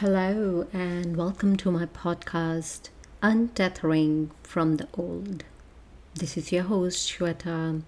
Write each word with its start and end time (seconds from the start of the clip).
Hello, 0.00 0.66
and 0.72 1.14
welcome 1.14 1.56
to 1.58 1.70
my 1.70 1.84
podcast, 1.84 2.88
Untethering 3.22 4.30
from 4.42 4.78
the 4.78 4.88
Old. 4.94 5.44
This 6.14 6.38
is 6.38 6.50
your 6.50 6.62
host, 6.62 7.06
Shweta, 7.06 7.82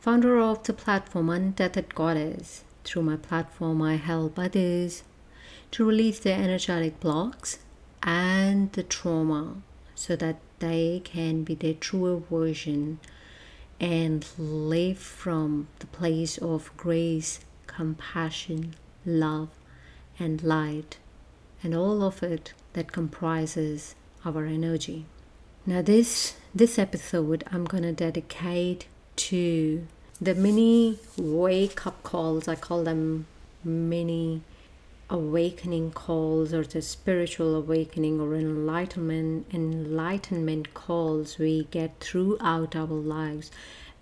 founder 0.00 0.40
of 0.40 0.64
the 0.64 0.72
platform 0.72 1.30
Untethered 1.30 1.94
Goddess. 1.94 2.64
Through 2.82 3.02
my 3.02 3.14
platform, 3.14 3.80
I 3.80 3.94
help 3.94 4.40
others 4.40 5.04
to 5.70 5.84
release 5.84 6.18
their 6.18 6.36
energetic 6.36 6.98
blocks 6.98 7.60
and 8.02 8.72
the 8.72 8.82
trauma 8.82 9.62
so 9.94 10.16
that 10.16 10.40
they 10.58 11.00
can 11.04 11.44
be 11.44 11.54
their 11.54 11.74
truer 11.74 12.16
version 12.16 12.98
and 13.78 14.26
live 14.36 14.98
from 14.98 15.68
the 15.78 15.86
place 15.86 16.38
of 16.38 16.76
grace, 16.76 17.38
compassion, 17.68 18.74
love, 19.06 19.50
and 20.18 20.42
light 20.42 20.98
and 21.62 21.74
all 21.74 22.02
of 22.02 22.22
it 22.22 22.52
that 22.72 22.92
comprises 22.92 23.94
our 24.24 24.44
energy. 24.46 25.06
Now 25.66 25.82
this 25.82 26.34
this 26.54 26.78
episode 26.78 27.44
I'm 27.50 27.64
going 27.64 27.84
to 27.84 27.92
dedicate 27.92 28.86
to 29.16 29.86
the 30.20 30.34
mini 30.34 30.98
wake 31.16 31.86
up 31.86 32.02
calls. 32.02 32.48
I 32.48 32.54
call 32.54 32.84
them 32.84 33.26
mini 33.64 34.42
awakening 35.10 35.90
calls 35.92 36.54
or 36.54 36.64
the 36.64 36.80
spiritual 36.80 37.54
awakening 37.54 38.18
or 38.18 38.34
enlightenment 38.34 39.46
enlightenment 39.52 40.72
calls 40.72 41.38
we 41.38 41.64
get 41.70 42.00
throughout 42.00 42.74
our 42.74 42.86
lives 42.86 43.50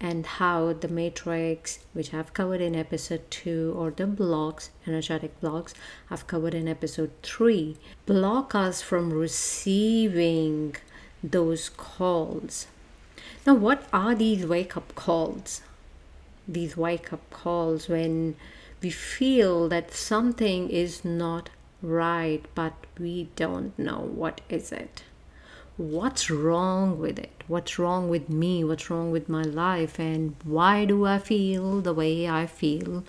and 0.00 0.24
how 0.24 0.72
the 0.72 0.88
matrix 0.88 1.80
which 1.92 2.14
i've 2.14 2.32
covered 2.32 2.60
in 2.60 2.74
episode 2.74 3.30
2 3.30 3.74
or 3.76 3.90
the 3.90 4.06
blocks 4.06 4.70
energetic 4.86 5.38
blocks 5.40 5.74
i've 6.10 6.26
covered 6.26 6.54
in 6.54 6.66
episode 6.66 7.10
3 7.22 7.76
block 8.06 8.54
us 8.54 8.80
from 8.80 9.12
receiving 9.12 10.74
those 11.22 11.68
calls. 11.68 12.66
Now 13.46 13.54
what 13.54 13.84
are 13.92 14.14
these 14.14 14.46
wake 14.46 14.76
up 14.76 14.94
calls? 14.94 15.62
These 16.48 16.76
wake 16.76 17.12
up 17.12 17.28
calls 17.30 17.88
when 17.88 18.36
we 18.82 18.90
feel 18.90 19.68
that 19.68 19.92
something 19.92 20.70
is 20.70 21.04
not 21.04 21.50
right 21.82 22.44
but 22.54 22.74
we 22.98 23.28
don't 23.36 23.78
know 23.78 23.98
what 23.98 24.40
is 24.50 24.70
it 24.70 25.02
what's 25.76 26.30
wrong 26.30 26.98
with 26.98 27.18
it? 27.18 27.44
What's 27.46 27.78
wrong 27.78 28.08
with 28.08 28.28
me? 28.28 28.64
What's 28.64 28.90
wrong 28.90 29.10
with 29.10 29.28
my 29.28 29.42
life? 29.42 29.98
And 29.98 30.36
why 30.44 30.84
do 30.84 31.06
I 31.06 31.18
feel 31.18 31.80
the 31.80 31.94
way 31.94 32.28
I 32.28 32.46
feel? 32.46 33.04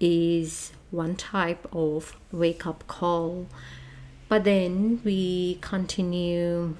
Is 0.00 0.72
one 0.94 1.16
type 1.16 1.66
of 1.72 2.16
wake 2.32 2.66
up 2.66 2.86
call. 2.86 3.46
But 4.28 4.44
then 4.44 5.00
we 5.04 5.58
continue 5.60 6.76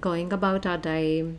going 0.00 0.32
about 0.32 0.66
our 0.66 0.78
day, 0.78 1.34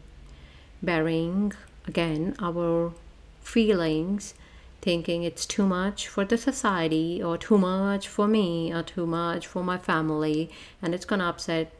bearing 0.82 1.54
again 1.88 2.36
our 2.40 2.94
feelings, 3.40 4.34
thinking 4.82 5.24
it's 5.24 5.46
too 5.46 5.66
much 5.66 6.08
for 6.08 6.26
the 6.26 6.38
society, 6.38 7.22
or 7.24 7.38
too 7.38 7.58
much 7.58 8.08
for 8.08 8.28
me, 8.28 8.74
or 8.74 8.84
too 8.84 9.06
much 9.06 9.48
for 9.48 9.64
my 9.64 9.78
family, 9.78 10.50
and 10.82 10.94
it's 10.94 11.06
gonna 11.06 11.30
upset 11.30 11.72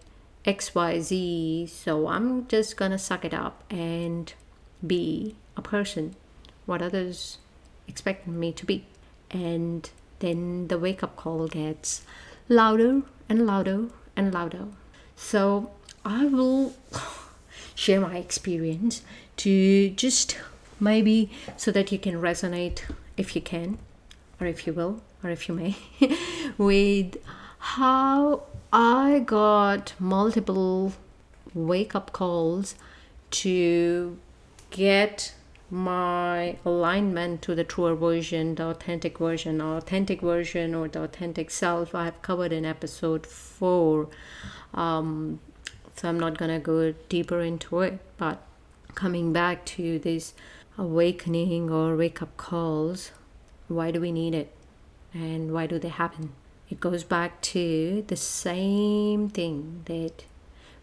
XYZ, 0.48 1.68
so 1.68 2.08
I'm 2.08 2.48
just 2.48 2.78
gonna 2.78 2.98
suck 2.98 3.26
it 3.26 3.34
up 3.34 3.66
and 3.70 4.34
be 4.86 5.36
a 5.58 5.62
person, 5.62 6.16
what 6.66 6.82
others 6.82 7.38
expect 7.88 8.28
me 8.28 8.54
to 8.54 8.66
be. 8.66 8.86
And 9.30 9.90
then 10.20 10.70
the 10.70 10.80
wake 10.80 11.04
up 11.04 11.18
call 11.18 11.48
gets 11.50 12.04
louder 12.48 13.02
and 13.28 13.46
louder 13.46 13.88
and 14.16 14.34
louder. 14.34 14.68
So 15.18 15.72
I 16.06 16.26
will 16.26 16.74
share 17.76 18.00
my 18.00 18.16
experience 18.16 19.02
to 19.38 19.90
just 19.90 20.38
maybe 20.80 21.30
so 21.58 21.72
that 21.72 21.92
you 21.92 22.00
can 22.00 22.22
resonate 22.22 22.84
if 23.18 23.36
you 23.36 23.42
can, 23.42 23.80
or 24.40 24.48
if 24.48 24.66
you 24.66 24.72
will, 24.72 25.02
or 25.22 25.30
if 25.30 25.50
you 25.50 25.56
may, 25.56 25.76
with 26.58 27.18
how 27.60 28.44
I 28.72 29.20
got 29.20 29.94
multiple 29.98 30.92
wake 31.54 31.96
up 31.96 32.12
calls 32.12 32.76
to 33.32 34.18
get 34.72 35.34
my 35.70 36.58
alignment 36.66 37.42
to 37.44 37.56
the 37.56 37.64
truer 37.64 37.96
version, 37.96 38.56
the 38.56 38.68
authentic 38.68 39.20
version, 39.20 39.62
authentic 39.62 40.22
version, 40.22 40.76
or 40.76 40.90
the 40.90 41.04
authentic 41.04 41.50
self. 41.50 41.96
I 41.96 42.06
have 42.06 42.22
covered 42.22 42.52
in 42.52 42.66
episode 42.66 43.26
four. 43.26 44.10
Um, 44.74 45.40
so 45.96 46.10
I'm 46.10 46.20
not 46.20 46.38
gonna 46.38 46.60
go 46.60 46.94
deeper 47.08 47.40
into 47.40 47.80
it, 47.82 48.00
but 48.18 48.42
coming 48.96 49.32
back 49.32 49.66
to 49.66 49.98
this 49.98 50.34
awakening 50.78 51.70
or 51.70 51.96
wake 51.96 52.22
up 52.22 52.36
calls, 52.36 53.12
why 53.68 53.92
do 53.92 54.02
we 54.02 54.12
need 54.12 54.36
it? 54.36 54.54
And 55.14 55.54
why 55.54 55.68
do 55.68 55.80
they 55.80 55.90
happen? 55.90 56.34
It 56.70 56.80
goes 56.80 57.04
back 57.04 57.42
to 57.42 58.04
the 58.08 58.16
same 58.16 59.30
thing 59.30 59.82
that 59.86 60.26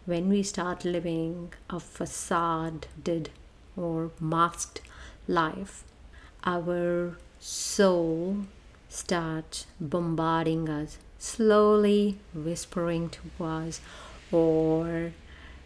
when 0.05 0.29
we 0.29 0.43
start 0.43 0.85
living 0.85 1.53
a 1.69 1.79
facade 1.79 2.87
or 3.75 4.11
masked 4.19 4.81
life, 5.27 5.83
our 6.43 7.17
soul 7.39 8.37
starts 8.89 9.65
bombarding 9.79 10.69
us, 10.69 10.97
slowly 11.19 12.17
whispering 12.33 13.09
to 13.09 13.43
us, 13.43 13.81
or 14.31 15.11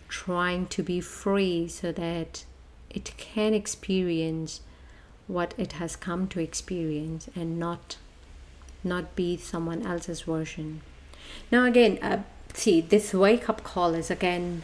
trying 0.07 0.66
to 0.68 0.84
be 0.84 1.00
free 1.00 1.68
so 1.68 1.91
that 1.91 2.46
it 2.90 3.13
can 3.18 3.53
experience 3.53 4.62
what 5.28 5.53
it 5.57 5.74
has 5.74 5.96
come 5.96 6.28
to 6.28 6.40
experience 6.40 7.30
and 7.36 7.59
not 7.59 7.97
not 8.84 9.16
be 9.16 9.38
someone 9.38 9.85
else's 9.85 10.22
version. 10.22 10.81
Now, 11.51 11.66
again, 11.66 12.00
uh, 12.01 12.23
see, 12.53 12.81
this 12.81 13.13
wake 13.13 13.50
up 13.50 13.63
call 13.63 13.94
is 13.94 14.09
again 14.09 14.63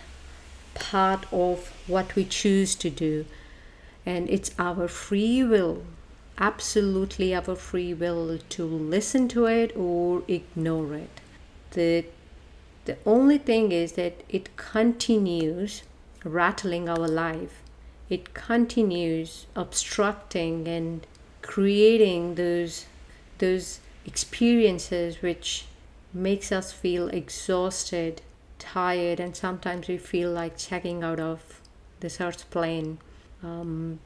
part 0.73 1.25
of 1.31 1.73
what 1.87 2.15
we 2.15 2.25
choose 2.25 2.75
to 2.75 2.89
do, 2.89 3.25
and 4.05 4.29
it's 4.29 4.51
our 4.59 4.87
free 4.87 5.43
will, 5.43 5.83
absolutely 6.37 7.33
our 7.33 7.55
free 7.55 7.93
will 7.93 8.37
to 8.49 8.65
listen 8.65 9.27
to 9.29 9.45
it 9.45 9.75
or 9.75 10.23
ignore 10.27 10.93
it. 10.95 11.21
The 11.71 12.05
the 12.85 12.97
only 13.05 13.39
thing 13.39 13.71
is 13.71 13.93
that 13.93 14.23
it 14.29 14.55
continues 14.57 15.81
rattling 16.23 16.87
our 16.87 17.07
life. 17.07 17.63
It 18.09 18.35
continues 18.35 19.47
obstructing 19.55 20.67
and 20.67 21.05
creating 21.41 22.35
those 22.35 22.85
those 23.39 23.79
experiences 24.05 25.21
which 25.21 25.65
makes 26.13 26.51
us 26.51 26.71
feel 26.71 27.09
exhausted 27.09 28.21
tired 28.59 29.19
and 29.19 29.35
sometimes 29.35 29.87
we 29.87 29.97
feel 29.97 30.31
like 30.31 30.57
checking 30.57 31.03
out 31.03 31.19
of 31.19 31.61
this 31.99 32.21
earth 32.21 32.49
plane. 32.51 32.97
Um, 33.43 33.99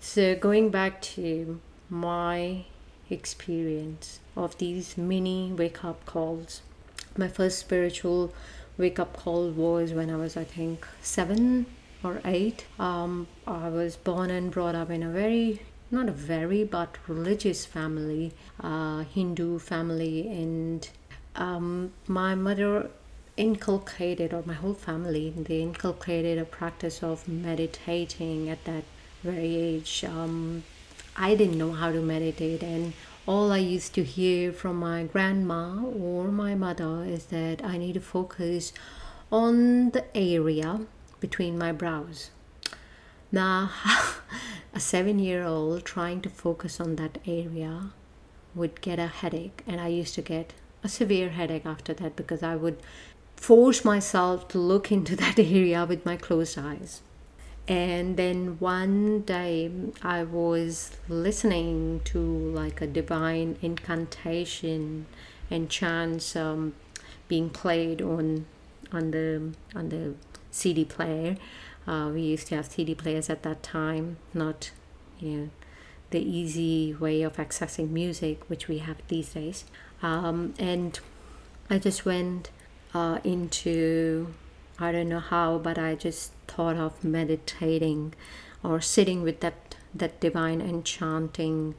so 0.00 0.34
going 0.34 0.70
back 0.70 1.00
to 1.02 1.60
my 1.88 2.64
experience 3.10 4.20
of 4.36 4.56
these 4.58 4.96
mini 4.96 5.52
wake 5.52 5.84
up 5.84 6.04
calls 6.06 6.62
my 7.16 7.28
first 7.28 7.58
spiritual 7.58 8.32
wake 8.78 8.98
up 8.98 9.14
call 9.16 9.50
was 9.50 9.92
when 9.92 10.08
i 10.08 10.16
was 10.16 10.36
i 10.36 10.44
think 10.44 10.86
seven 11.02 11.66
or 12.02 12.20
eight. 12.24 12.64
Um, 12.78 13.28
i 13.46 13.68
was 13.68 13.96
born 13.96 14.30
and 14.30 14.50
brought 14.50 14.74
up 14.74 14.90
in 14.90 15.02
a 15.02 15.10
very 15.10 15.62
not 15.92 16.08
a 16.08 16.12
very 16.12 16.64
but 16.64 16.96
religious 17.06 17.66
family, 17.66 18.32
uh, 18.60 19.00
Hindu 19.00 19.58
family, 19.58 20.26
and 20.26 20.88
um, 21.36 21.92
my 22.08 22.34
mother 22.34 22.90
inculcated, 23.36 24.32
or 24.32 24.42
my 24.46 24.54
whole 24.54 24.74
family, 24.74 25.30
they 25.36 25.60
inculcated 25.60 26.38
a 26.38 26.44
practice 26.44 27.02
of 27.02 27.28
meditating 27.28 28.48
at 28.48 28.64
that 28.64 28.84
very 29.22 29.54
age. 29.56 30.04
Um, 30.04 30.64
I 31.16 31.34
didn't 31.34 31.58
know 31.58 31.72
how 31.72 31.92
to 31.92 32.00
meditate, 32.00 32.62
and 32.62 32.94
all 33.26 33.52
I 33.52 33.58
used 33.58 33.94
to 33.94 34.02
hear 34.02 34.52
from 34.52 34.76
my 34.76 35.04
grandma 35.04 35.84
or 35.84 36.28
my 36.28 36.54
mother 36.54 37.04
is 37.04 37.26
that 37.26 37.62
I 37.64 37.76
need 37.76 37.94
to 37.94 38.00
focus 38.00 38.72
on 39.30 39.90
the 39.90 40.04
area 40.16 40.80
between 41.20 41.56
my 41.56 41.72
brows. 41.72 42.30
Now, 43.32 43.70
a 44.74 44.78
seven 44.80 45.18
year 45.18 45.42
old 45.42 45.86
trying 45.86 46.20
to 46.20 46.28
focus 46.28 46.78
on 46.78 46.96
that 46.96 47.16
area 47.26 47.90
would 48.54 48.82
get 48.82 48.98
a 48.98 49.06
headache, 49.06 49.62
and 49.66 49.80
I 49.80 49.88
used 49.88 50.14
to 50.16 50.22
get 50.22 50.52
a 50.84 50.88
severe 50.88 51.30
headache 51.30 51.64
after 51.64 51.94
that 51.94 52.14
because 52.14 52.42
I 52.42 52.56
would 52.56 52.78
force 53.36 53.84
myself 53.84 54.48
to 54.48 54.58
look 54.58 54.92
into 54.92 55.16
that 55.24 55.38
area 55.38 55.86
with 55.86 56.04
my 56.04 56.16
closed 56.16 56.58
eyes. 56.58 57.00
And 57.66 58.16
then 58.16 58.56
one 58.58 59.22
day 59.22 59.70
I 60.02 60.24
was 60.24 60.90
listening 61.08 62.00
to 62.04 62.18
like 62.18 62.82
a 62.82 62.86
divine 62.86 63.56
incantation 63.62 65.06
and 65.50 65.70
chants 65.70 66.34
um, 66.34 66.74
being 67.28 67.48
played 67.50 68.02
on 68.02 68.46
on 68.90 69.12
the 69.12 69.54
on 69.74 69.88
the 69.88 70.14
CD 70.50 70.84
player. 70.84 71.36
Uh, 71.86 72.10
we 72.12 72.22
used 72.22 72.46
to 72.48 72.56
have 72.56 72.66
CD 72.66 72.94
players 72.94 73.28
at 73.28 73.42
that 73.42 73.62
time, 73.62 74.18
not 74.32 74.70
you 75.18 75.30
know 75.30 75.50
the 76.10 76.20
easy 76.20 76.94
way 76.94 77.22
of 77.22 77.36
accessing 77.36 77.90
music 77.90 78.48
which 78.48 78.68
we 78.68 78.78
have 78.78 78.98
these 79.08 79.30
days. 79.30 79.64
Um, 80.02 80.54
and 80.58 80.98
I 81.70 81.78
just 81.78 82.04
went 82.04 82.50
uh, 82.94 83.18
into 83.24 84.34
I 84.78 84.92
don't 84.92 85.08
know 85.08 85.20
how, 85.20 85.58
but 85.58 85.78
I 85.78 85.94
just 85.94 86.32
thought 86.46 86.76
of 86.76 87.02
meditating 87.04 88.14
or 88.62 88.80
sitting 88.80 89.22
with 89.22 89.40
that 89.40 89.76
that 89.94 90.20
divine 90.20 90.60
enchanting 90.60 91.78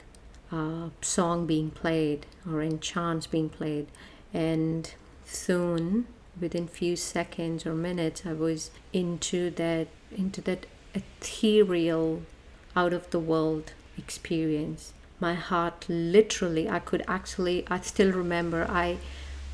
uh, 0.52 0.90
song 1.02 1.48
being 1.48 1.72
played 1.72 2.26
or 2.50 2.62
enchants 2.62 3.28
being 3.28 3.50
played, 3.50 3.88
and 4.34 4.94
soon 5.26 6.08
within 6.40 6.68
few 6.68 6.96
seconds 6.96 7.66
or 7.66 7.74
minutes 7.74 8.24
I 8.26 8.34
was 8.34 8.72
into 8.92 9.50
that 9.52 9.88
into 10.12 10.42
that 10.42 10.66
ethereal 10.94 12.24
out 12.76 12.94
of 12.94 13.10
the 13.12 13.20
world 13.20 13.74
experience. 13.98 14.94
My 15.20 15.36
heart 15.36 15.86
literally 15.88 16.70
I 16.70 16.80
could 16.80 17.04
actually 17.08 17.66
I 17.70 17.80
still 17.82 18.12
remember 18.12 18.66
I 18.70 18.98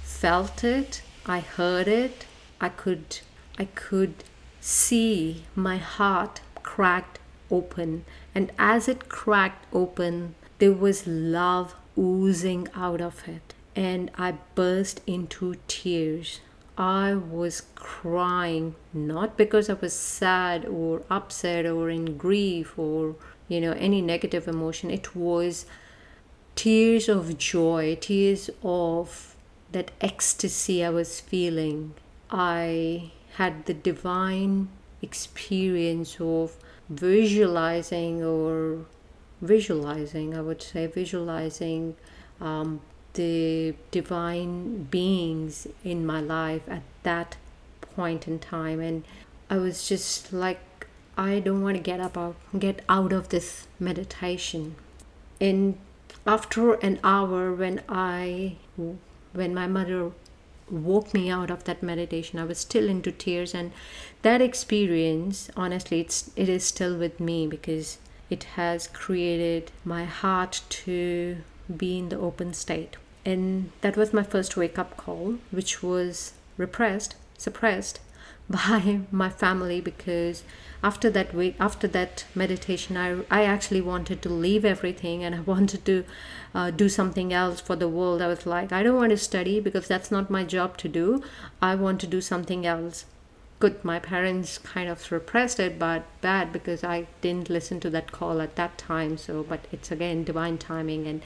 felt 0.03 0.63
it 0.63 1.01
I 1.25 1.39
heard 1.41 1.87
it 1.87 2.25
I 2.61 2.69
could 2.69 3.19
I 3.57 3.65
could 3.65 4.23
see 4.61 5.43
my 5.55 5.77
heart 5.77 6.41
cracked 6.63 7.19
open. 7.51 8.05
And 8.33 8.51
as 8.57 8.87
it 8.87 9.09
cracked 9.09 9.65
open 9.73 10.35
there 10.59 10.73
was 10.73 11.07
love 11.07 11.75
oozing 11.97 12.67
out 12.75 13.01
of 13.01 13.27
it. 13.27 13.53
And 13.75 14.11
I 14.17 14.35
burst 14.55 15.01
into 15.07 15.55
tears 15.67 16.39
I 16.79 17.13
was 17.13 17.63
crying 17.75 18.75
not 18.93 19.35
because 19.35 19.69
I 19.69 19.73
was 19.73 19.91
sad 19.91 20.65
or 20.65 21.01
upset 21.09 21.65
or 21.65 21.89
in 21.89 22.17
grief 22.17 22.79
or 22.79 23.17
you 23.49 23.59
know 23.59 23.73
any 23.73 24.01
negative 24.01 24.47
emotion. 24.47 24.89
It 24.89 25.13
was 25.13 25.65
tears 26.55 27.09
of 27.09 27.37
joy 27.37 27.97
tears 27.99 28.49
of 28.63 29.35
that 29.73 29.91
ecstasy 29.99 30.83
I 30.85 30.89
was 30.89 31.19
feeling. 31.19 31.95
I 32.31 33.11
had 33.35 33.65
the 33.65 33.73
divine 33.73 34.69
experience 35.01 36.15
of 36.21 36.55
visualizing 36.89 38.23
or 38.23 38.85
visualizing 39.41 40.33
I 40.33 40.41
would 40.41 40.61
say 40.61 40.87
visualizing 40.87 41.97
um, 42.39 42.79
the 43.13 43.73
divine 43.91 44.83
beings 44.83 45.67
in 45.83 46.06
my 46.06 46.21
life 46.21 46.63
at 46.67 46.83
that 47.03 47.38
point 47.95 48.27
in 48.27 48.39
time. 48.39 48.79
And 48.79 49.03
i 49.50 49.57
was 49.57 49.88
just 49.88 50.31
like 50.31 50.88
i 51.17 51.39
don't 51.39 51.63
want 51.63 51.75
to 51.75 51.81
get 51.81 52.00
up 52.00 52.15
out 52.17 52.35
get 52.57 52.83
out 52.88 53.11
of 53.11 53.29
this 53.29 53.67
meditation. 53.79 54.75
And 55.41 55.77
after 56.25 56.73
an 56.75 57.00
hour 57.03 57.53
when 57.53 57.81
i 57.89 58.56
when 59.33 59.53
my 59.53 59.67
mother 59.67 60.12
woke 60.69 61.13
me 61.15 61.29
out 61.31 61.50
of 61.50 61.63
that 61.63 61.81
meditation 61.81 62.38
i 62.39 62.44
was 62.44 62.59
still 62.59 62.88
into 62.89 63.12
tears. 63.12 63.53
And 63.53 63.71
that 64.21 64.41
experience 64.41 65.50
honestly 65.55 66.01
it's 66.01 66.31
it 66.35 66.50
is 66.50 66.63
still 66.63 66.97
with 66.97 67.19
me 67.19 67.47
because 67.47 67.97
it 68.29 68.44
has 68.55 68.88
created 68.88 69.71
my 69.83 70.05
heart 70.05 70.62
to 70.69 71.38
be 71.75 71.98
in 71.98 72.10
the 72.10 72.19
open 72.19 72.54
state. 72.54 72.98
And 73.25 73.71
that 73.81 73.98
was 73.98 74.13
my 74.13 74.24
first 74.24 74.57
wake 74.57 74.80
up 74.80 74.98
call, 74.98 75.38
which 75.51 75.83
was 75.83 76.33
repressed, 76.57 77.16
suppressed 77.38 78.00
by 78.50 79.01
my 79.12 79.30
family 79.30 79.80
because 79.80 80.44
after 80.81 81.10
that 81.10 81.33
week 81.36 81.56
after 81.60 81.88
that 81.88 82.25
meditation 82.33 82.98
i, 82.98 83.18
I 83.30 83.44
actually 83.44 83.81
wanted 83.81 84.21
to 84.24 84.30
leave 84.30 84.66
everything 84.66 85.24
and 85.24 85.36
i 85.36 85.39
wanted 85.54 85.86
to 85.86 86.04
uh, 86.56 86.71
do 86.71 86.89
something 86.89 87.31
else 87.31 87.62
for 87.62 87.75
the 87.75 87.88
world. 87.88 88.24
I 88.24 88.27
was 88.27 88.48
like 88.48 88.72
i 88.72 88.81
don't 88.81 88.95
want 88.95 89.12
to 89.12 89.18
study 89.18 89.60
because 89.60 89.88
that's 89.88 90.10
not 90.10 90.31
my 90.31 90.44
job 90.44 90.77
to 90.77 90.88
do. 90.88 91.22
I 91.62 91.75
want 91.75 92.01
to 92.01 92.07
do 92.07 92.22
something 92.22 92.65
else 92.65 93.06
good 93.59 93.83
my 93.83 94.00
parents 94.00 94.57
kind 94.57 94.89
of 94.89 95.11
repressed 95.11 95.59
it 95.59 95.77
but 95.77 96.03
bad 96.21 96.53
because 96.53 96.83
i 96.83 97.06
didn't 97.21 97.50
listen 97.50 97.79
to 97.79 97.89
that 97.89 98.11
call 98.11 98.41
at 98.41 98.56
that 98.56 98.77
time. 98.77 99.17
So 99.17 99.44
but 99.44 99.65
it's 99.71 99.91
again 99.91 100.23
divine 100.23 100.57
timing 100.57 101.07
and 101.07 101.21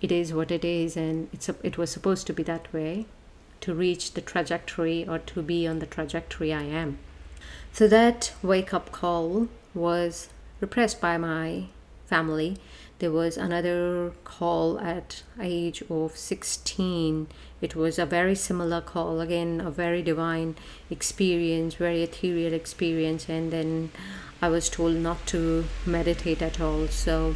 it 0.00 0.12
is 0.12 0.32
what 0.32 0.50
it 0.50 0.64
is 0.64 0.96
and 0.96 1.28
it's 1.32 1.48
a, 1.48 1.56
it 1.62 1.78
was 1.78 1.90
supposed 1.90 2.26
to 2.28 2.32
be 2.32 2.42
that 2.44 2.72
way 2.72 3.06
to 3.60 3.74
reach 3.74 4.12
the 4.12 4.20
trajectory 4.20 5.08
or 5.08 5.18
to 5.18 5.42
be 5.42 5.66
on 5.66 5.78
the 5.78 5.86
trajectory 5.86 6.52
i 6.52 6.62
am. 6.62 6.98
So 7.72 7.88
that 7.88 8.32
wake 8.42 8.74
up 8.74 8.92
call 8.92 9.48
was 9.74 10.28
repressed 10.60 11.00
by 11.00 11.16
my 11.16 11.66
family 12.06 12.58
there 12.98 13.12
was 13.12 13.36
another 13.36 14.12
call 14.24 14.78
at 14.80 15.22
age 15.40 15.82
of 15.88 16.16
16 16.16 17.28
it 17.60 17.76
was 17.76 17.98
a 17.98 18.06
very 18.06 18.34
similar 18.34 18.80
call 18.80 19.20
again 19.20 19.60
a 19.60 19.70
very 19.70 20.02
divine 20.02 20.56
experience 20.90 21.74
very 21.74 22.02
ethereal 22.02 22.52
experience 22.52 23.28
and 23.28 23.52
then 23.52 23.90
i 24.40 24.48
was 24.48 24.68
told 24.68 24.94
not 24.94 25.26
to 25.26 25.64
meditate 25.84 26.42
at 26.42 26.60
all. 26.60 26.86
So 26.88 27.34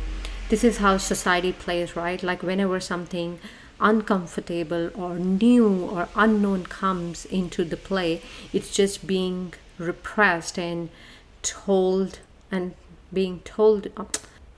this 0.48 0.62
is 0.64 0.78
how 0.78 0.98
society 0.98 1.52
plays 1.52 1.96
right? 1.96 2.22
Like 2.22 2.42
whenever 2.42 2.78
something 2.80 3.38
uncomfortable 3.80 4.90
or 4.94 5.18
new 5.18 5.84
or 5.86 6.08
unknown 6.14 6.64
comes 6.66 7.24
into 7.24 7.64
the 7.64 7.76
play 7.76 8.22
it's 8.52 8.72
just 8.72 9.08
being 9.08 9.52
repressed 9.76 10.56
and 10.56 10.88
told 11.42 12.20
and 12.52 12.74
being 13.12 13.40
told 13.40 13.88
uh, 13.96 14.04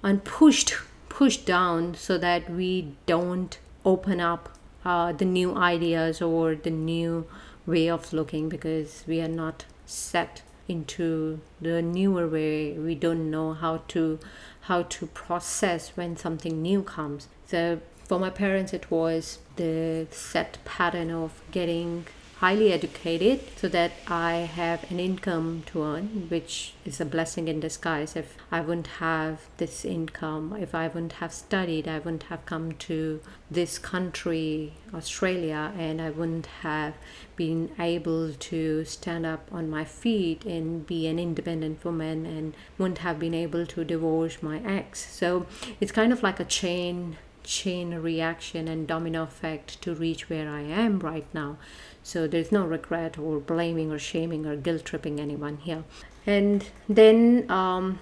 and 0.03 0.23
pushed 0.25 0.75
pushed 1.14 1.46
down 1.46 1.94
so 1.94 2.19
that 2.19 2.50
we 2.50 2.93
don't 3.06 3.58
open 3.84 4.20
up 4.20 4.49
uh, 4.84 5.12
the 5.12 5.25
new 5.25 5.55
ideas 5.55 6.20
or 6.20 6.56
the 6.56 6.70
new 6.70 7.25
way 7.66 7.88
of 7.88 8.12
looking 8.12 8.49
because 8.49 9.05
we 9.06 9.20
are 9.20 9.28
not 9.28 9.64
set 9.87 10.43
into 10.66 11.38
the 11.61 11.81
newer 11.81 12.26
way. 12.26 12.72
We 12.72 12.96
don't 12.96 13.31
know 13.31 13.52
how 13.52 13.82
to 13.88 14.19
how 14.62 14.82
to 14.82 15.06
process 15.06 15.90
when 15.94 16.16
something 16.16 16.61
new 16.61 16.82
comes. 16.82 17.28
So 17.46 17.81
for 18.08 18.19
my 18.19 18.31
parents 18.31 18.72
it 18.72 18.90
was 18.90 19.38
the 19.55 20.08
set 20.11 20.58
pattern 20.64 21.12
of 21.12 21.40
getting 21.52 22.06
highly 22.44 22.70
educated 22.75 23.41
so 23.56 23.67
that 23.67 23.90
I 24.07 24.33
have 24.54 24.90
an 24.90 25.00
income 25.00 25.62
to 25.64 25.83
earn, 25.83 26.26
which 26.28 26.75
is 26.85 27.00
a 27.00 27.04
blessing 27.07 27.49
in 27.49 27.59
disguise. 27.59 28.16
If 28.16 28.37
I 28.52 28.61
wouldn't 28.61 28.99
have 28.99 29.40
this 29.57 29.83
income, 29.83 30.54
if 30.61 30.75
I 30.75 30.88
wouldn't 30.88 31.14
have 31.23 31.33
studied, 31.33 31.88
I 31.88 32.00
wouldn't 32.00 32.25
have 32.25 32.45
come 32.45 32.73
to 32.88 33.23
this 33.50 33.78
country, 33.78 34.75
Australia, 34.92 35.73
and 35.78 36.02
I 36.02 36.11
wouldn't 36.11 36.49
have 36.61 36.92
been 37.35 37.71
able 37.78 38.35
to 38.35 38.85
stand 38.85 39.25
up 39.25 39.49
on 39.50 39.71
my 39.71 39.87
feet 39.87 40.45
and 40.45 40.87
be 40.87 41.07
an 41.07 41.19
independent 41.19 41.83
woman 41.83 42.26
and 42.26 42.54
wouldn't 42.76 42.99
have 42.99 43.19
been 43.19 43.33
able 43.33 43.64
to 43.64 43.85
divorce 43.85 44.42
my 44.42 44.59
ex. 44.59 45.11
So 45.11 45.47
it's 45.80 45.92
kind 45.92 46.12
of 46.12 46.23
like 46.23 46.40
a 46.40 46.45
chain 46.45 47.16
chain 47.45 47.95
reaction 47.95 48.66
and 48.66 48.87
domino 48.87 49.23
effect 49.23 49.80
to 49.83 49.95
reach 49.95 50.28
where 50.30 50.49
I 50.49 50.62
am 50.62 50.99
right 50.99 51.26
now. 51.35 51.59
So 52.04 52.26
there's 52.28 52.52
no 52.52 52.64
regret 52.66 53.18
or 53.18 53.40
blaming 53.40 53.90
or 53.90 53.99
shaming 53.99 54.44
or 54.44 54.56
guilt 54.56 54.84
tripping 54.84 55.18
anyone 55.18 55.56
here. 55.56 55.84
And 56.26 56.68
then 56.87 57.50
um, 57.50 57.99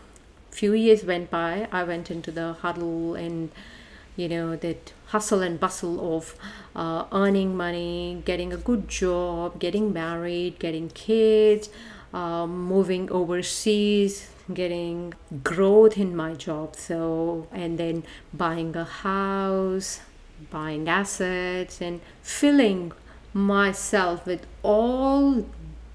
few 0.51 0.73
years 0.73 1.05
went 1.05 1.31
by. 1.31 1.69
I 1.71 1.85
went 1.85 2.11
into 2.11 2.33
the 2.33 2.55
huddle 2.55 3.15
and 3.15 3.51
you 4.17 4.29
know 4.29 4.57
that 4.57 4.93
hustle 5.07 5.41
and 5.41 5.59
bustle 5.59 6.17
of 6.17 6.35
uh, 6.75 7.05
earning 7.13 7.57
money, 7.57 8.23
getting 8.25 8.53
a 8.53 8.57
good 8.57 8.89
job, 8.89 9.61
getting 9.61 9.93
married, 9.93 10.59
getting 10.59 10.89
kids, 10.91 11.71
um, 12.13 12.65
moving 12.65 13.09
overseas, 13.11 14.29
getting 14.53 15.15
growth 15.45 15.97
in 15.97 16.15
my 16.17 16.35
job. 16.35 16.75
So 16.75 17.47
and 17.53 17.79
then 17.79 18.03
buying 18.35 18.75
a 18.75 18.85
house, 18.85 20.01
buying 20.51 20.89
assets, 20.89 21.81
and 21.81 22.01
filling 22.21 22.93
myself 23.33 24.27
with 24.27 24.47
all 24.63 25.47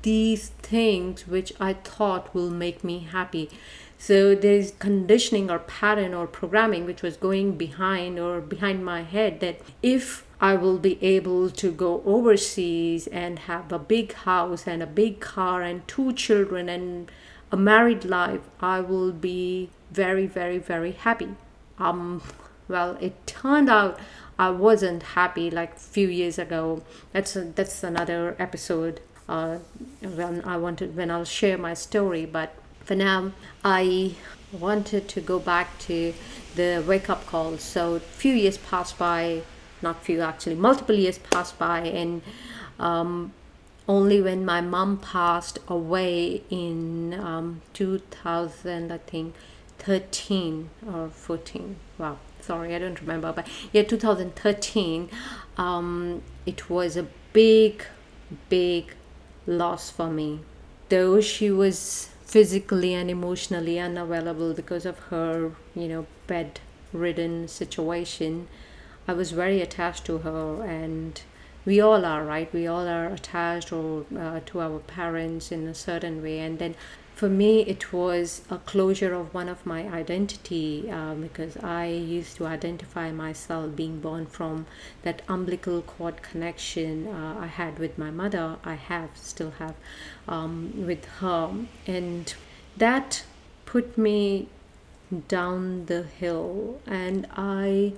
these 0.02 0.50
things 0.62 1.28
which 1.28 1.54
I 1.60 1.74
thought 1.74 2.34
will 2.34 2.50
make 2.50 2.84
me 2.84 3.00
happy. 3.00 3.50
So 3.98 4.36
there's 4.36 4.72
conditioning 4.72 5.50
or 5.50 5.60
pattern 5.60 6.14
or 6.14 6.28
programming 6.28 6.86
which 6.86 7.02
was 7.02 7.18
going 7.18 7.58
behind 7.58 8.20
or 8.20 8.40
behind 8.40 8.86
my 8.86 9.02
head 9.02 9.40
that 9.40 9.60
if 9.82 10.26
I 10.40 10.56
will 10.56 10.78
be 10.78 11.04
able 11.04 11.50
to 11.50 11.72
go 11.72 12.04
overseas 12.06 13.08
and 13.08 13.40
have 13.40 13.72
a 13.72 13.80
big 13.80 14.14
house 14.14 14.68
and 14.68 14.84
a 14.84 14.88
big 14.88 15.20
car 15.20 15.64
and 15.64 15.88
two 15.88 16.14
children 16.14 16.70
and 16.70 17.12
a 17.52 17.58
married 17.58 18.06
life, 18.06 18.42
I 18.62 18.82
will 18.82 19.12
be 19.12 19.70
very, 19.92 20.28
very, 20.28 20.60
very 20.60 20.92
happy. 20.92 21.30
Um, 21.80 22.22
well, 22.68 22.98
it 23.02 23.26
turned 23.26 23.70
out 23.70 24.00
I 24.40 24.50
wasn't 24.52 25.04
happy 25.04 25.50
like 25.50 25.78
few 25.78 26.08
years 26.08 26.38
ago. 26.38 26.84
That's 27.12 27.36
a, 27.36 27.42
that's 27.46 27.84
another 27.84 28.36
episode. 28.40 29.02
Uh, 29.28 29.58
when 30.02 30.42
I 30.46 30.56
wanted 30.58 30.96
when 30.96 31.12
I'll 31.12 31.26
share 31.26 31.58
my 31.58 31.74
story, 31.74 32.26
but 32.26 32.54
for 32.86 32.96
now 32.96 33.34
I 33.64 34.16
wanted 34.52 35.10
to 35.10 35.22
go 35.22 35.40
back 35.40 35.78
to 35.80 36.14
the 36.56 36.84
wake 36.88 37.10
up 37.10 37.26
call. 37.26 37.58
So 37.58 37.96
a 37.96 38.00
few 38.00 38.34
years 38.34 38.58
passed 38.58 38.98
by, 38.98 39.42
not 39.82 40.04
few 40.04 40.22
actually, 40.22 40.56
multiple 40.56 40.96
years 40.96 41.18
passed 41.18 41.60
by, 41.60 41.82
and 41.82 42.22
um, 42.80 43.34
only 43.88 44.22
when 44.22 44.46
my 44.46 44.62
mom 44.62 44.98
passed 44.98 45.60
away 45.68 46.44
in 46.50 47.14
um, 47.14 47.62
2000, 47.74 48.92
I 48.92 48.98
think 48.98 49.36
13 49.80 50.70
or 50.92 51.10
14. 51.10 51.76
Wow, 51.98 52.18
sorry, 52.42 52.76
I 52.76 52.80
don't 52.80 53.00
remember, 53.02 53.34
but 53.34 53.48
yeah, 53.72 53.84
2013. 53.84 55.10
Um, 55.58 56.22
it 56.46 56.70
was 56.70 56.98
a 56.98 57.08
big, 57.34 57.84
big 58.50 58.94
loss 59.46 59.90
for 59.90 60.10
me. 60.10 60.42
Though 60.90 61.20
she 61.22 61.52
was 61.52 62.10
physically 62.24 62.94
and 62.94 63.10
emotionally 63.10 63.80
unavailable 63.80 64.54
because 64.54 64.86
of 64.86 65.00
her, 65.10 65.52
you 65.76 65.88
know, 65.88 66.06
bedridden 66.28 67.48
situation, 67.48 68.48
I 69.08 69.14
was 69.14 69.32
very 69.32 69.62
attached 69.62 70.06
to 70.06 70.20
her 70.20 70.64
and 70.64 71.22
we 71.68 71.82
all 71.82 72.06
are 72.06 72.24
right 72.24 72.52
we 72.54 72.66
all 72.66 72.88
are 72.88 73.08
attached 73.08 73.74
or 73.74 74.06
uh, 74.18 74.40
to 74.46 74.62
our 74.62 74.80
parents 74.80 75.52
in 75.52 75.68
a 75.68 75.76
certain 75.76 76.24
way 76.24 76.40
and 76.40 76.60
then 76.60 76.76
for 77.18 77.28
me 77.28 77.62
it 77.62 77.92
was 77.92 78.44
a 78.52 78.58
closure 78.60 79.12
of 79.12 79.34
one 79.34 79.50
of 79.50 79.66
my 79.66 79.82
identity 79.88 80.88
uh, 80.92 81.16
because 81.16 81.58
i 81.64 81.86
used 81.88 82.38
to 82.38 82.46
identify 82.46 83.12
myself 83.12 83.76
being 83.76 84.00
born 84.00 84.24
from 84.26 84.68
that 85.02 85.24
umbilical 85.28 85.82
cord 85.82 86.22
connection 86.22 87.08
uh, 87.08 87.36
i 87.40 87.48
had 87.48 87.80
with 87.80 87.98
my 87.98 88.12
mother 88.12 88.58
i 88.64 88.76
have 88.76 89.10
still 89.16 89.52
have 89.58 89.74
um, 90.28 90.72
with 90.86 91.06
her 91.20 91.52
and 91.88 92.36
that 92.78 93.24
put 93.66 93.98
me 93.98 94.48
down 95.28 95.88
the 95.88 96.04
hill 96.04 96.80
and 96.86 97.26
i 97.36 97.92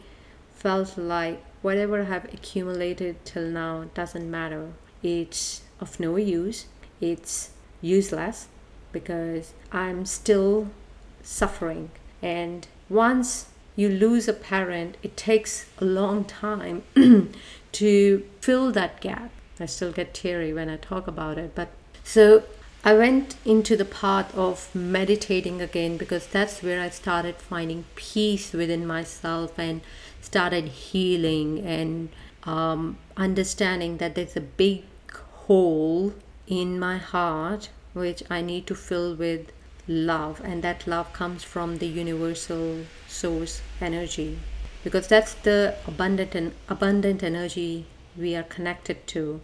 felt 0.56 0.98
like 0.98 1.44
whatever 1.62 2.02
I 2.02 2.06
have 2.06 2.26
accumulated 2.34 3.24
till 3.26 3.48
now 3.48 3.86
doesn't 3.94 4.30
matter. 4.30 4.72
It's 5.02 5.62
of 5.80 6.00
no 6.00 6.18
use. 6.18 6.66
It's 7.02 7.52
useless 7.82 8.48
because 8.92 9.54
I'm 9.72 10.06
still 10.06 10.70
suffering. 11.24 11.92
And 12.22 12.68
once 12.90 13.48
you 13.76 13.90
lose 13.90 14.28
a 14.28 14.34
parent, 14.34 14.98
it 15.04 15.16
takes 15.16 15.68
a 15.80 15.86
long 15.86 16.26
time 16.26 16.84
to 17.72 18.26
fill 18.42 18.72
that 18.72 19.00
gap. 19.00 19.32
I 19.60 19.66
still 19.66 19.92
get 19.92 20.14
teary 20.14 20.54
when 20.54 20.70
I 20.70 20.78
talk 20.78 21.08
about 21.08 21.38
it. 21.38 21.54
But 21.56 21.70
so 22.04 22.44
I 22.84 22.94
went 22.94 23.36
into 23.44 23.76
the 23.76 23.86
path 23.86 24.36
of 24.38 24.74
meditating 24.74 25.62
again 25.62 25.98
because 25.98 26.28
that's 26.28 26.64
where 26.64 26.82
I 26.82 26.90
started 26.90 27.36
finding 27.36 27.86
peace 27.96 28.54
within 28.54 28.88
myself 28.88 29.60
and 29.60 29.82
started 30.22 30.66
healing 30.70 31.60
and 31.66 32.10
um, 32.44 32.98
understanding 33.18 33.98
that 33.98 34.16
there's 34.16 34.38
a 34.38 34.42
big 34.42 34.84
hole 35.46 36.14
in 36.48 36.80
my 36.80 36.98
heart 36.98 37.70
which 37.94 38.24
I 38.30 38.42
need 38.42 38.68
to 38.68 38.76
fill 38.76 39.16
with 39.16 39.52
love, 39.88 40.42
and 40.44 40.64
that 40.64 40.88
love 40.88 41.12
comes 41.14 41.44
from 41.44 41.78
the 41.78 41.88
universal 41.88 42.86
source 43.08 43.62
energy. 43.82 44.40
Because 44.84 45.08
that's 45.08 45.34
the 45.34 45.76
abundant 45.88 46.36
and 46.36 46.54
abundant 46.70 47.24
energy 47.24 47.86
we 48.18 48.36
are 48.36 48.44
connected 48.44 49.06
to. 49.08 49.42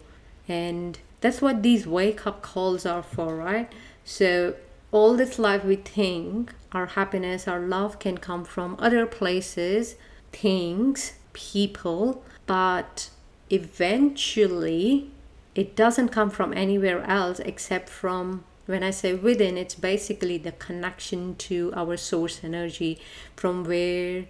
And 0.48 0.98
that's 1.20 1.42
what 1.42 1.62
these 1.62 1.86
wake 1.86 2.26
up 2.26 2.42
calls 2.42 2.86
are 2.86 3.02
for 3.02 3.36
right? 3.36 3.70
So 4.04 4.54
all 4.92 5.16
this 5.16 5.38
life 5.38 5.64
we 5.64 5.76
think 5.76 6.54
our 6.72 6.86
happiness 6.86 7.48
our 7.48 7.60
love 7.60 7.98
can 7.98 8.16
come 8.18 8.44
from 8.44 8.76
other 8.78 9.04
places 9.04 9.96
things, 10.32 11.14
people, 11.32 12.22
but 12.46 13.10
eventually 13.50 15.10
it 15.56 15.74
doesn't 15.74 16.10
come 16.10 16.30
from 16.30 16.52
anywhere 16.52 17.02
else 17.04 17.40
except 17.40 17.88
from 17.88 18.44
when 18.66 18.82
I 18.82 18.90
say 18.90 19.14
within, 19.14 19.56
it's 19.56 19.76
basically 19.76 20.38
the 20.38 20.52
connection 20.52 21.36
to 21.36 21.72
our 21.74 21.96
source 21.96 22.42
energy 22.42 22.98
from 23.36 23.64
where 23.64 24.26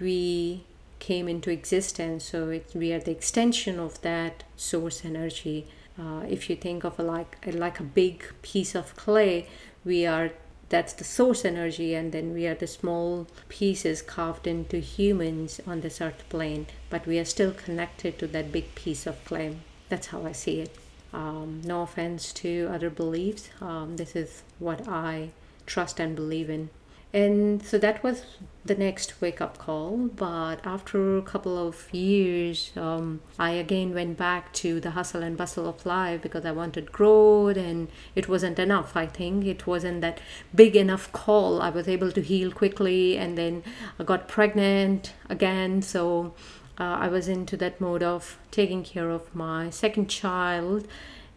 we 0.00 0.64
came 0.98 1.28
into 1.28 1.50
existence. 1.50 2.24
So 2.24 2.60
we 2.74 2.92
are 2.92 2.98
the 2.98 3.12
extension 3.12 3.78
of 3.78 4.00
that 4.02 4.42
source 4.56 5.04
energy. 5.04 5.68
Uh, 5.98 6.24
if 6.28 6.50
you 6.50 6.56
think 6.56 6.84
of 6.84 6.98
a, 6.98 7.02
like 7.02 7.38
like 7.46 7.80
a 7.80 7.84
big 7.84 8.24
piece 8.42 8.74
of 8.74 8.96
clay, 8.96 9.46
we 9.84 10.04
are 10.06 10.32
that's 10.68 10.92
the 10.92 11.04
source 11.04 11.44
energy 11.44 11.94
and 11.94 12.12
then 12.12 12.34
we 12.34 12.46
are 12.46 12.54
the 12.54 12.66
small 12.66 13.26
pieces 13.48 14.02
carved 14.02 14.46
into 14.46 14.78
humans 14.78 15.60
on 15.66 15.80
this 15.80 16.00
earth 16.00 16.22
plane 16.28 16.66
but 16.90 17.06
we 17.06 17.18
are 17.18 17.24
still 17.24 17.52
connected 17.52 18.18
to 18.18 18.26
that 18.26 18.52
big 18.52 18.74
piece 18.74 19.06
of 19.06 19.24
clay 19.24 19.56
that's 19.88 20.08
how 20.08 20.24
i 20.24 20.32
see 20.32 20.60
it. 20.60 20.74
Um, 21.12 21.62
no 21.64 21.82
offense 21.82 22.32
to 22.34 22.68
other 22.70 22.90
beliefs. 22.90 23.48
Um, 23.60 23.96
this 23.96 24.14
is 24.14 24.42
what 24.58 24.86
i 24.88 25.30
trust 25.66 26.00
and 26.00 26.16
believe 26.16 26.50
in. 26.50 26.70
And 27.12 27.64
so 27.64 27.78
that 27.78 28.02
was 28.02 28.24
the 28.66 28.74
next 28.74 29.18
wake 29.22 29.40
up 29.40 29.56
call 29.56 29.96
but 30.14 30.56
after 30.62 31.16
a 31.16 31.22
couple 31.22 31.56
of 31.56 31.88
years 31.90 32.70
um, 32.76 33.20
i 33.38 33.52
again 33.52 33.94
went 33.94 34.18
back 34.18 34.52
to 34.52 34.78
the 34.78 34.90
hustle 34.90 35.22
and 35.22 35.34
bustle 35.34 35.66
of 35.66 35.86
life 35.86 36.20
because 36.20 36.44
i 36.44 36.52
wanted 36.52 36.92
growth 36.92 37.56
and 37.56 37.88
it 38.14 38.28
wasn't 38.28 38.58
enough 38.58 38.94
i 38.94 39.06
think. 39.06 39.46
It 39.46 39.66
wasn't 39.66 40.02
that 40.02 40.20
big 40.54 40.76
enough 40.76 41.10
call. 41.12 41.62
I 41.62 41.70
was 41.70 41.88
able 41.88 42.12
to 42.12 42.20
heal 42.20 42.52
quickly 42.52 43.16
and 43.16 43.38
then 43.38 43.62
i 43.98 44.04
got 44.04 44.28
pregnant 44.28 45.14
again. 45.30 45.80
So 45.80 46.34
uh, 46.78 46.96
i 47.00 47.08
was 47.08 47.28
into 47.28 47.56
that 47.56 47.80
mode 47.80 48.02
of 48.02 48.38
taking 48.50 48.82
care 48.82 49.10
of 49.10 49.34
my 49.34 49.70
second 49.70 50.08
child 50.08 50.86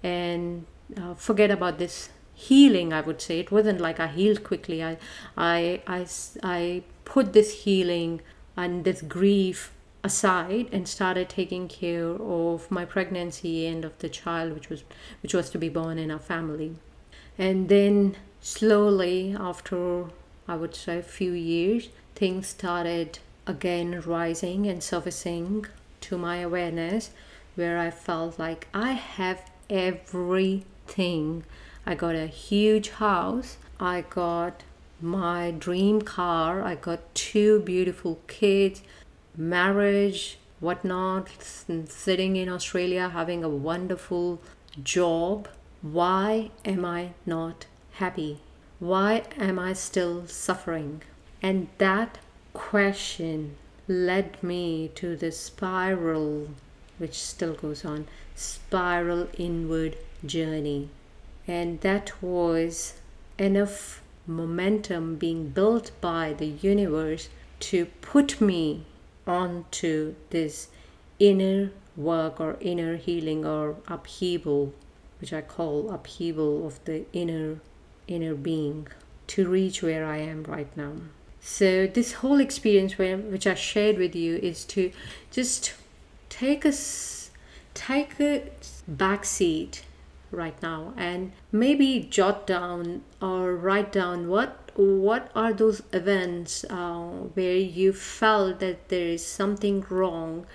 and 0.04 0.66
uh, 0.98 1.14
forget 1.14 1.52
about 1.52 1.78
this 1.78 2.10
healing 2.34 2.92
i 2.94 3.02
would 3.02 3.22
say. 3.22 3.40
It 3.40 3.52
wasn't 3.52 3.80
like 3.80 4.00
i 4.00 4.08
healed 4.08 4.44
quickly. 4.44 4.84
I 4.84 4.98
i 5.38 5.82
i, 5.88 6.08
I 6.44 6.84
put 7.06 7.34
this 7.34 7.64
healing 7.64 8.22
and 8.58 8.84
this 8.84 9.02
grief 9.02 9.72
aside 10.04 10.68
and 10.72 10.88
started 10.88 11.30
taking 11.30 11.68
care 11.68 12.14
of 12.40 12.72
my 12.72 12.86
pregnancy 12.86 13.68
and 13.68 13.86
of 13.86 13.98
the 14.00 14.10
child 14.10 14.54
which 14.54 14.70
was 14.70 14.84
which 15.22 15.34
was 15.34 15.50
to 15.52 15.60
be 15.60 15.70
born 15.70 16.00
in 16.00 16.10
our 16.10 16.26
family. 16.34 16.76
And 17.38 17.70
then 17.70 18.18
slowly 18.42 19.36
after 19.40 20.06
i 20.48 20.56
would 20.56 20.76
say 20.76 20.98
a 20.98 21.04
few 21.04 21.32
years 21.32 21.90
things 22.16 22.48
started 22.48 23.20
again 23.48 24.02
rising 24.06 24.68
and 24.68 24.84
surfacing 24.84 25.66
to 26.00 26.18
my 26.18 26.38
awareness 26.38 27.12
where 27.56 27.78
i 27.78 27.90
felt 27.90 28.38
like 28.40 28.68
i 28.74 28.92
have 28.92 29.50
everything 29.70 31.44
I 31.86 31.96
got 31.96 32.16
a 32.16 32.28
huge 32.28 32.90
house. 32.90 33.58
I 33.80 34.02
got 34.02 34.64
my 35.02 35.52
dream 35.52 36.02
car. 36.02 36.62
I 36.62 36.76
got 36.76 37.14
two 37.16 37.60
beautiful 37.62 38.20
kids, 38.28 38.84
marriage, 39.36 40.38
whatnot, 40.60 41.30
sitting 41.42 42.36
in 42.36 42.50
Australia 42.50 43.10
having 43.10 43.44
a 43.44 43.50
wonderful 43.50 44.40
job. 44.84 45.48
Why 45.82 46.52
am 46.64 46.86
I 46.86 47.14
not 47.26 47.66
happy? 47.94 48.40
Why 48.80 49.24
am 49.38 49.58
I 49.58 49.74
still 49.74 50.28
suffering? 50.28 51.02
And 51.42 51.68
that 51.80 52.20
question 52.54 53.56
led 53.88 54.42
me 54.44 54.90
to 54.96 55.16
the 55.16 55.32
spiral, 55.32 56.50
which 56.98 57.20
still 57.20 57.54
goes 57.54 57.84
on, 57.84 58.08
spiral 58.36 59.28
inward 59.38 59.98
journey. 60.26 60.90
And 61.48 61.82
that 61.82 62.22
was 62.22 62.94
enough 63.38 64.02
momentum 64.28 65.16
being 65.16 65.50
built 65.50 65.92
by 66.00 66.34
the 66.34 66.46
universe 66.46 67.30
to 67.60 67.86
put 68.02 68.40
me 68.40 68.86
onto 69.28 70.16
this 70.30 70.70
inner 71.20 71.72
work 71.96 72.40
or 72.40 72.58
inner 72.62 72.96
healing 72.96 73.46
or 73.46 73.76
upheaval 73.88 74.74
which 75.20 75.34
i 75.34 75.42
call 75.42 75.92
upheaval 75.92 76.66
of 76.66 76.84
the 76.86 77.06
inner 77.14 77.60
inner 78.08 78.34
being 78.34 78.88
to 79.28 79.48
reach 79.48 79.84
where 79.84 80.06
i 80.06 80.18
am 80.18 80.44
right 80.44 80.76
now 80.76 80.94
so 81.42 81.88
this 81.88 82.14
whole 82.14 82.40
experience 82.40 82.98
which 82.98 83.48
i 83.48 83.54
shared 83.56 83.98
with 83.98 84.16
you 84.16 84.38
is 84.38 84.64
to 84.64 84.92
just 85.32 85.74
take 86.30 86.64
a 86.64 86.74
take 87.74 88.20
a 88.20 88.44
back 88.88 89.26
seat 89.26 89.84
right 90.32 90.62
now 90.62 90.94
and 90.96 91.32
maybe 91.52 92.08
jot 92.10 92.48
down 92.48 93.02
or 93.22 93.56
write 93.56 93.92
down 93.92 94.30
what 94.30 94.72
what 94.76 95.30
are 95.36 95.52
those 95.52 95.82
events 95.92 96.64
uh, 96.70 97.02
where 97.34 97.58
you 97.58 97.92
felt 97.92 98.60
that 98.60 98.88
there 98.88 99.08
is 99.08 99.26
something 99.26 99.86
wrong 99.90 100.46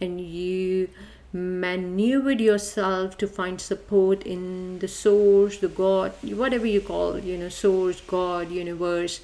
and 0.00 0.20
you 0.20 0.88
maneuvered 1.32 2.40
yourself 2.40 3.18
to 3.18 3.26
find 3.26 3.60
support 3.60 4.22
in 4.22 4.78
the 4.78 4.88
source 4.88 5.58
the 5.58 5.68
god 5.68 6.12
whatever 6.22 6.66
you 6.66 6.80
call 6.80 7.18
you 7.18 7.36
know 7.36 7.48
source 7.50 8.00
god 8.00 8.50
universe 8.50 9.20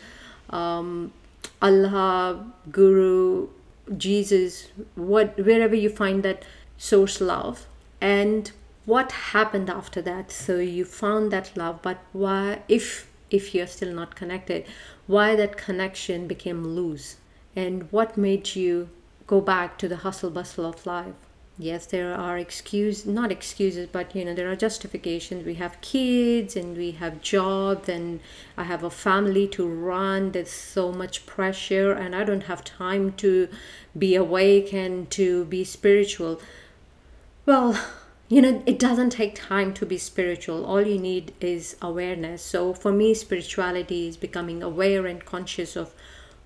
um, 0.52 1.12
allah 1.60 2.44
guru 2.70 3.48
jesus 3.96 4.68
what 4.94 5.36
wherever 5.38 5.74
you 5.74 5.88
find 5.88 6.22
that 6.22 6.44
source 6.82 7.20
love. 7.20 7.66
And 8.00 8.50
what 8.86 9.12
happened 9.12 9.70
after 9.70 10.02
that? 10.02 10.32
So 10.32 10.58
you 10.58 10.84
found 10.84 11.30
that 11.32 11.56
love 11.56 11.80
but 11.82 11.98
why 12.12 12.62
if 12.68 13.08
if 13.30 13.54
you're 13.54 13.68
still 13.68 13.94
not 13.94 14.14
connected 14.14 14.66
why 15.06 15.36
that 15.36 15.56
connection 15.56 16.26
became 16.26 16.64
loose? 16.64 17.16
And 17.54 17.90
what 17.92 18.16
made 18.16 18.54
you 18.56 18.88
go 19.26 19.40
back 19.40 19.78
to 19.78 19.88
the 19.88 19.96
hustle 19.96 20.30
bustle 20.30 20.66
of 20.66 20.84
life 20.86 21.14
yes 21.58 21.84
there 21.86 22.14
are 22.14 22.38
excuse 22.38 23.04
not 23.04 23.30
excuses 23.30 23.86
but 23.92 24.16
you 24.16 24.24
know 24.24 24.34
there 24.34 24.50
are 24.50 24.56
justifications. 24.56 25.44
We 25.44 25.54
have 25.54 25.80
kids 25.80 26.56
and 26.56 26.76
we 26.76 26.92
have 26.92 27.20
jobs 27.20 27.88
and 27.88 28.20
i 28.56 28.64
have 28.64 28.82
a 28.82 28.90
family 28.90 29.46
to 29.48 29.66
run. 29.66 30.32
There's 30.32 30.50
so 30.50 30.92
much 30.92 31.26
pressure 31.26 31.92
and 31.92 32.16
i 32.16 32.24
don't 32.24 32.44
have 32.44 32.64
time 32.64 33.12
to 33.14 33.48
be 33.96 34.14
awake 34.14 34.72
and 34.72 35.10
to 35.10 35.44
be 35.44 35.64
spiritual. 35.64 36.40
Well 37.44 37.78
you 38.28 38.40
know 38.40 38.62
it 38.64 38.78
doesn't 38.78 39.10
take 39.10 39.34
time 39.34 39.74
to 39.74 39.84
be 39.84 39.98
spiritual. 39.98 40.64
All 40.64 40.80
you 40.80 40.98
need 40.98 41.34
is 41.38 41.76
awareness. 41.82 42.42
So 42.42 42.72
for 42.72 42.92
me 42.92 43.12
spirituality 43.12 44.08
is 44.08 44.16
becoming 44.16 44.62
aware 44.62 45.06
and 45.06 45.22
conscious 45.22 45.76
of 45.76 45.94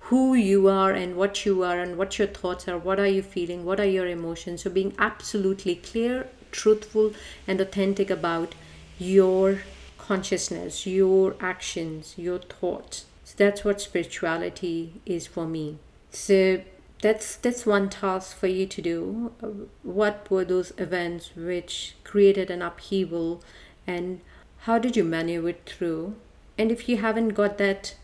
who 0.07 0.33
you 0.35 0.69
are 0.69 0.91
and 0.91 1.17
what 1.17 1.45
you 1.45 1.63
are 1.63 1.79
and 1.79 1.97
what 1.97 2.17
your 2.17 2.27
thoughts 2.27 2.67
are 2.67 2.77
what 2.77 2.99
are 2.99 3.07
you 3.07 3.21
feeling 3.21 3.65
what 3.65 3.79
are 3.79 3.85
your 3.85 4.07
emotions. 4.07 4.63
So 4.63 4.69
being 4.69 4.93
absolutely 4.97 5.75
clear 5.75 6.29
truthful 6.51 7.13
and 7.45 7.59
authentic 7.59 8.09
about 8.09 8.55
your 8.97 9.61
consciousness 9.97 10.85
your 10.87 11.35
actions 11.41 12.13
your 12.17 12.39
thoughts. 12.39 13.05
So 13.25 13.33
that's 13.37 13.65
what 13.65 13.81
spirituality 13.81 15.01
is 15.05 15.27
for 15.27 15.45
me. 15.45 15.77
So 16.11 16.61
that's 17.01 17.35
that's 17.35 17.65
one 17.65 17.89
task 17.89 18.37
for 18.37 18.47
you 18.47 18.65
to 18.65 18.81
do. 18.81 19.31
What 19.83 20.31
were 20.31 20.45
those 20.45 20.71
events 20.77 21.31
which 21.35 21.95
created 22.05 22.49
an 22.49 22.61
upheaval 22.61 23.43
and 23.85 24.21
how 24.59 24.79
did 24.79 24.95
you 24.95 25.03
maneuver 25.03 25.49
it 25.49 25.63
through? 25.65 26.15
And 26.57 26.71
if 26.71 26.87
you 26.87 26.97
haven't 26.97 27.29
got 27.29 27.57
that 27.57 27.95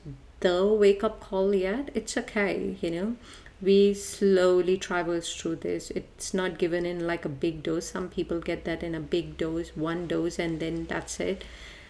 the 0.46 0.56
wake 0.84 1.04
up 1.04 1.20
call 1.20 1.54
yet 1.56 1.90
it's 1.94 2.16
okay 2.18 2.78
you 2.82 2.92
know 2.92 3.16
we 3.62 3.94
slowly 3.94 4.78
traverse 4.78 5.34
through 5.36 5.56
this 5.56 5.90
it's 5.92 6.34
not 6.34 6.58
given 6.58 6.86
in 6.86 7.06
like 7.08 7.26
a 7.26 7.36
big 7.46 7.64
dose 7.64 7.92
some 7.92 8.10
people 8.10 8.40
get 8.40 8.66
that 8.66 8.84
in 8.84 8.94
a 8.94 9.00
big 9.00 9.38
dose 9.38 9.70
one 9.76 10.06
dose 10.08 10.38
and 10.38 10.60
then 10.60 10.86
that's 10.86 11.20
it 11.20 11.44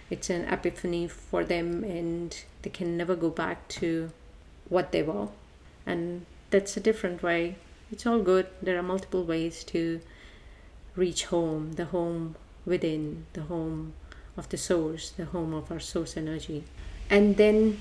it's 0.09 0.29
an 0.29 0.43
epiphany 0.45 1.07
for 1.07 1.43
them 1.43 1.83
and 1.83 2.43
they 2.61 2.69
can 2.69 2.95
never 2.95 3.15
go 3.15 3.29
back 3.29 3.67
to 3.67 4.11
what 4.69 4.91
they 4.91 5.01
were 5.01 5.27
and 5.85 6.25
that's 6.53 6.77
a 6.77 6.79
different 6.79 7.23
way. 7.23 7.55
It's 7.91 8.05
all 8.05 8.19
good. 8.19 8.47
There 8.61 8.77
are 8.77 8.83
multiple 8.83 9.23
ways 9.23 9.63
to 9.65 10.01
reach 10.95 11.25
home, 11.25 11.73
the 11.73 11.85
home 11.85 12.35
within, 12.65 13.25
the 13.33 13.41
home 13.41 13.93
of 14.37 14.49
the 14.49 14.57
source, 14.57 15.09
the 15.09 15.25
home 15.25 15.53
of 15.53 15.71
our 15.71 15.79
source 15.79 16.15
energy. 16.15 16.63
And 17.09 17.37
then 17.37 17.79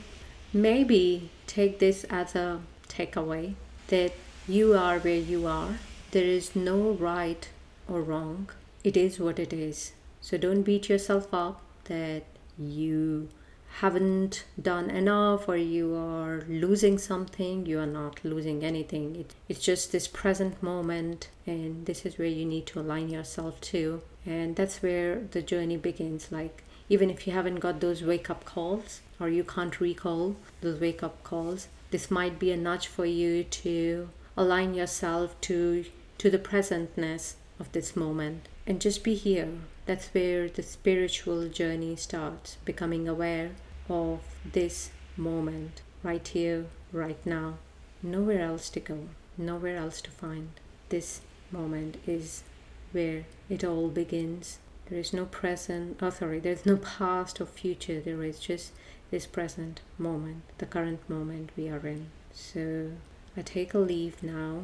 maybe 0.52 1.30
take 1.47 1.78
this 1.78 2.04
as 2.04 2.35
a 2.35 2.61
takeaway 2.88 3.54
that 3.88 4.12
you 4.49 4.75
are 4.75 4.99
where 4.99 5.14
you 5.14 5.47
are. 5.47 5.78
There 6.11 6.25
is 6.25 6.54
no 6.54 6.90
right 6.92 7.49
or 7.88 8.02
wrong. 8.02 8.50
It 8.85 8.97
is 8.97 9.18
what 9.18 9.38
it 9.38 9.52
is. 9.52 9.92
So 10.21 10.37
don't 10.37 10.62
beat 10.62 10.88
yourself 10.88 11.32
up 11.32 11.62
that 11.85 12.25
you 12.59 13.28
haven't 13.76 14.45
done 14.60 14.91
enough 14.91 15.49
or 15.49 15.56
you 15.56 15.95
are 15.95 16.45
losing 16.47 16.99
something 16.99 17.65
you 17.65 17.78
are 17.78 17.86
not 17.86 18.23
losing 18.23 18.62
anything 18.62 19.17
it, 19.17 19.34
it's 19.49 19.60
just 19.60 19.93
this 19.93 20.06
present 20.06 20.62
moment 20.62 21.28
and 21.47 21.86
this 21.86 22.04
is 22.04 22.19
where 22.19 22.28
you 22.28 22.45
need 22.45 22.67
to 22.67 22.78
align 22.78 23.08
yourself 23.08 23.58
to 23.62 24.02
and 24.26 24.56
that's 24.56 24.82
where 24.82 25.21
the 25.30 25.41
journey 25.41 25.78
begins 25.78 26.30
like 26.30 26.62
even 26.91 27.08
if 27.08 27.26
you 27.26 27.32
haven't 27.32 27.60
got 27.60 27.80
those 27.80 28.02
wake 28.02 28.28
up 28.28 28.45
calls 28.45 29.00
or 29.23 29.28
you 29.28 29.45
can't 29.45 29.80
recall 29.80 30.37
those 30.61 30.80
wake 30.80 31.02
up 31.02 31.23
calls 31.23 31.69
this 31.91 32.11
might 32.11 32.39
be 32.39 32.50
a 32.50 32.56
nudge 32.56 32.87
for 32.87 33.06
you 33.06 33.45
to 33.45 34.08
align 34.37 34.75
yourself 34.75 35.41
to 35.41 35.85
to 36.19 36.30
the 36.30 36.39
presentness 36.39 37.35
of 37.61 37.71
this 37.73 37.95
moment 37.95 38.49
and 38.67 38.80
just 38.80 39.04
be 39.04 39.15
here 39.15 39.49
that's 39.85 40.08
where 40.08 40.49
the 40.49 40.63
spiritual 40.63 41.49
journey 41.49 41.97
starts, 41.97 42.56
becoming 42.65 43.08
aware 43.08 43.50
of 43.89 44.21
this 44.45 44.91
moment 45.17 45.82
right 46.04 46.26
here, 46.26 46.67
right 46.93 47.19
now. 47.26 47.54
Nowhere 48.02 48.43
else 48.43 48.71
to 48.71 48.80
go, 48.80 49.08
nowhere 49.37 49.76
else 49.76 50.00
to 50.02 50.11
find. 50.11 50.50
This 50.89 51.21
moment 51.50 51.97
is 52.06 52.45
where 52.93 53.25
it 53.49 53.65
all 53.65 53.89
begins. 53.89 54.58
There 54.89 54.99
is 54.99 55.13
no 55.13 55.25
present, 55.25 55.99
oh 56.00 56.11
sorry, 56.11 56.39
there's 56.39 56.67
no 56.67 56.76
past 56.76 57.41
or 57.41 57.47
future. 57.47 58.00
There 58.00 58.23
is 58.23 58.39
just 58.39 58.73
this 59.13 59.27
present 59.27 59.81
moment, 59.99 60.43
the 60.59 60.67
current 60.67 61.09
moment 61.09 61.51
we 61.57 61.69
are 61.69 61.87
in. 61.87 62.09
So 62.33 62.93
I 63.37 63.43
take 63.43 63.75
a 63.75 63.79
leave 63.79 64.23
now 64.23 64.63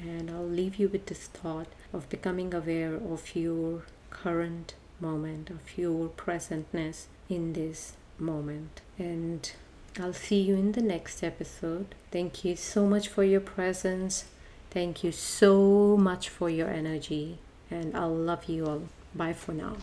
and 0.00 0.30
I'll 0.30 0.48
leave 0.48 0.76
you 0.76 0.88
with 0.88 1.06
this 1.06 1.26
thought 1.26 1.68
of 1.92 2.08
becoming 2.08 2.52
aware 2.52 2.94
of 2.94 3.36
your 3.36 3.82
current 4.10 4.74
moment, 5.00 5.50
of 5.50 5.78
your 5.78 6.08
presentness 6.08 7.04
in 7.28 7.52
this 7.52 7.92
moment. 8.18 8.80
And 8.98 9.52
I'll 10.00 10.14
see 10.14 10.40
you 10.40 10.54
in 10.54 10.72
the 10.72 10.82
next 10.82 11.22
episode. 11.22 11.94
Thank 12.10 12.44
you 12.44 12.56
so 12.56 12.86
much 12.86 13.06
for 13.08 13.22
your 13.22 13.40
presence. 13.40 14.24
Thank 14.70 15.04
you 15.04 15.12
so 15.12 15.96
much 15.96 16.28
for 16.30 16.50
your 16.50 16.68
energy. 16.68 17.38
And 17.70 17.96
I'll 17.96 18.14
love 18.14 18.48
you 18.48 18.66
all. 18.66 18.82
Bye 19.14 19.34
for 19.34 19.52
now. 19.52 19.76